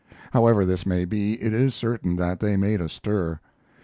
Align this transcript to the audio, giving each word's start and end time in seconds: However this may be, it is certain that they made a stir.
However 0.31 0.65
this 0.65 0.83
may 0.83 1.05
be, 1.05 1.33
it 1.33 1.53
is 1.53 1.75
certain 1.75 2.15
that 2.15 2.39
they 2.39 2.57
made 2.57 2.81
a 2.81 2.89
stir. 2.89 3.39